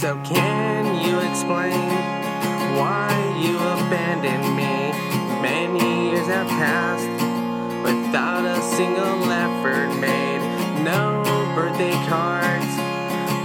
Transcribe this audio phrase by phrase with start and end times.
[0.00, 1.90] So can you explain
[2.80, 4.96] why you abandoned me?
[5.42, 7.04] Many years have passed
[7.84, 10.40] without a single effort made.
[10.82, 11.22] No
[11.54, 12.72] birthday cards,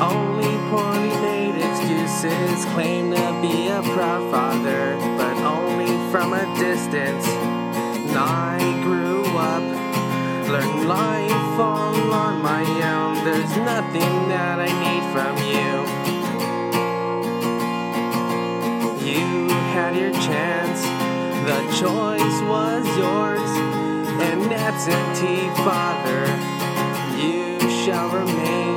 [0.00, 2.64] only poorly made excuses.
[2.72, 7.26] Claim to be a proud father, but only from a distance.
[8.16, 9.62] I grew up,
[10.48, 13.22] learned life all on my own.
[13.22, 16.17] There's nothing that I need from you.
[19.08, 20.82] You had your chance,
[21.48, 23.50] the choice was yours.
[24.20, 26.24] An absentee father,
[27.16, 28.76] you shall remain.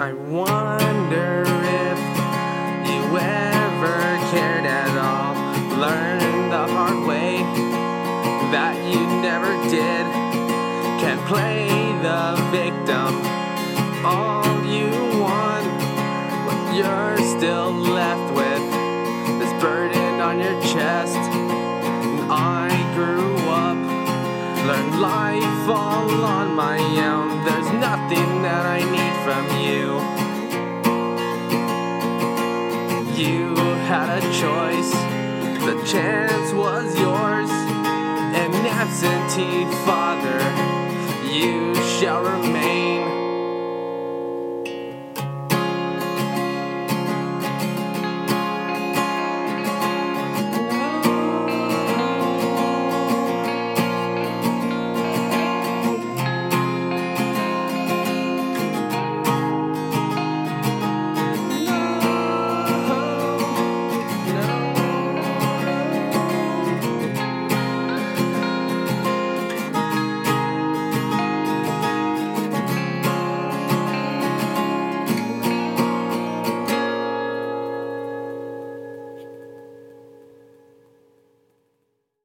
[0.00, 1.44] I wonder
[1.86, 1.98] if
[2.90, 3.96] you ever
[4.32, 5.34] cared at all.
[5.78, 7.44] Learned the hard way
[8.50, 10.04] that you never did.
[11.00, 11.68] Can't play
[12.02, 13.22] the victim.
[14.04, 14.90] All you
[15.22, 15.66] want,
[16.46, 18.53] what you're still left with,
[20.34, 21.16] on your chest.
[21.16, 23.78] And I grew up,
[24.66, 27.44] learned life all on my own.
[27.44, 29.84] There's nothing that I need from you.
[33.22, 33.54] You
[33.86, 34.92] had a choice,
[35.66, 37.50] the chance was yours.
[38.42, 40.40] An absentee father,
[41.32, 41.63] you